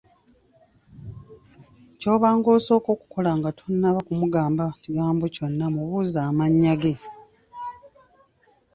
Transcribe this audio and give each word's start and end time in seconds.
Ky’obanga 1.99 2.47
osooka 2.57 2.87
okukola 2.95 3.31
nga 3.37 3.49
tonnaba 3.57 3.99
kumugamba 4.07 4.65
kigambo 4.81 5.25
kyonna 5.35 5.65
mubuuze 5.73 6.19
amannya 6.29 6.73
ge. 6.81 6.93